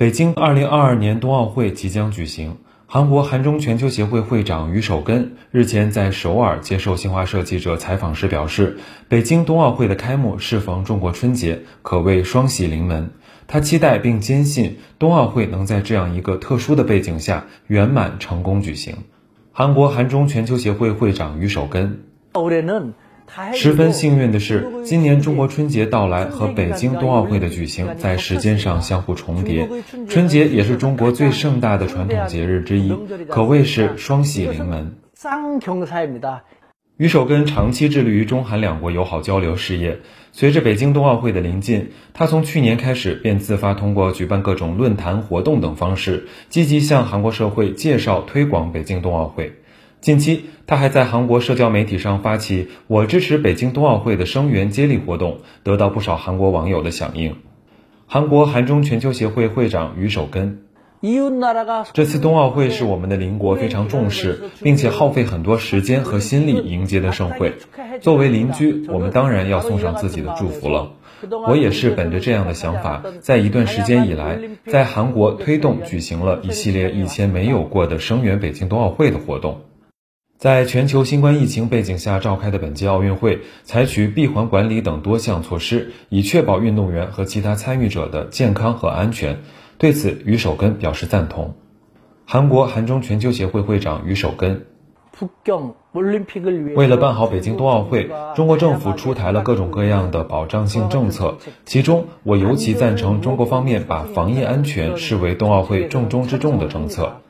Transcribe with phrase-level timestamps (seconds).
[0.00, 2.56] 北京二零二二年冬奥会即将举行。
[2.86, 8.78] 韩国韩中全球协会会长于守根日前在首尔接受新华社记者采访时表示，
[9.08, 13.10] 北京冬奥会的开幕适逢中国春节，可谓双喜临门。
[13.46, 18.96] 他期待并坚信冬奥会能在这样一个特殊的背景下圆满成功举行。
[19.52, 22.04] 韩国韩中全球协会会长于守根。
[23.54, 29.68] 十分幸运的是，今年中国春节到来和北京冬奥会的举行在时间上相互重叠。
[30.08, 32.92] 春节也是中国最盛大的传统节日之一，
[33.28, 34.96] 可谓是双喜临门。
[36.96, 40.00] 于守根长期致力于中韩两国友好交流事业。
[40.32, 49.52] 随着北京冬奥会的临近，他从去年开始便自发通过举办各种论坛活动等方式，积极向韩国社会介绍推广北京冬奥会。
[50.00, 57.36] 近期，他还在韩国社交媒体上发起“我支持北京冬奥会”的声援接力活动，得到不少韩国网友的响应。
[58.06, 60.62] 韩国韩中全球协会会长于守根：
[61.92, 67.52] 这次冬奥会是我们的邻国非常重视，并且耗费很多时间和心力迎接的盛会。
[68.00, 70.92] 作为邻居，我们当然要送上自己的祝福了。
[71.46, 79.60] 我也是本着这样的想法，在一段时间以来，在韩国推动举行了一系列以前没有过的声援北京冬奥会的活动。
[80.40, 89.40] 在全球新冠疫情背景下召开的本届奥运会，采取闭环管理等多项措施，以确保运动员和其他参与者的健康和安全。
[89.76, 91.56] 对此，于守根表示赞同。
[92.24, 94.64] 韩国韩中全球协会会长于守根：
[96.72, 107.20] 为了办好北京冬奥会，中国政府出台了各种各样的保障性政策，其中我尤其赞成中国方面把防疫安全视为冬奥会重中之重的政策。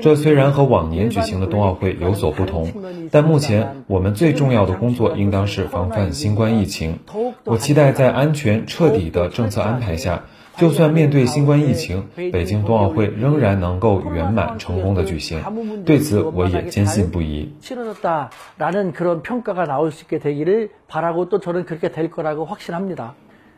[0.00, 2.72] 这虽然和往年举行的冬奥会有所不同，
[3.10, 7.00] 但目前我们最重要的工作应当是防范新冠疫情。
[7.44, 10.24] 我期待在安全彻底的政策安排下，
[10.56, 15.40] 就算面对新冠疫情，北京冬奥会仍然能够圆满成功的举行。
[15.84, 17.52] 对此，我也坚信不疑。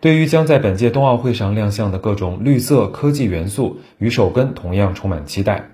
[0.00, 5.68] 对于将在本届冬奥会上亮相的各种绿色科技元素，于守根同样充满期待。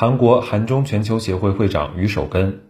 [0.00, 2.60] 韩国韩中全球协会会长于守根，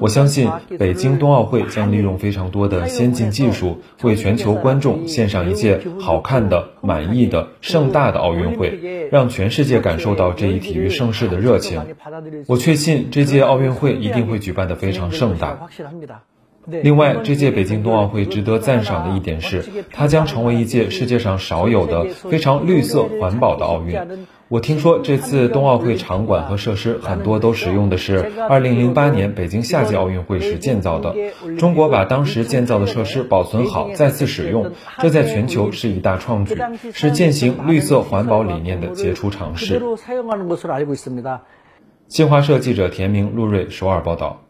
[0.00, 11.84] 我相信北京冬奥会将利用非常多的先进技术，为全球观众献上一届好看的、满意的、盛大的奥运会，让全世界感受到这一体育盛世的热情。
[12.46, 15.58] 我确信这届奥运会一定会举办得非常盛大。
[16.68, 23.98] 另外，这届北京冬奥会值得赞赏的一点是，它将成为一届世界上少有的非常绿色环保的奥运。
[24.52, 31.16] 我听说这次冬奥会场馆和设施很多都使用的是2008年北京夏季奥运会时建造的。
[31.58, 36.54] 中国把当时建造的设施保存好，再次使用，这在全球是一大创举，
[36.92, 39.80] 是践行绿色环保理念的杰出尝试。
[42.08, 44.42] 新华社记者田明、陆瑞首尔报道。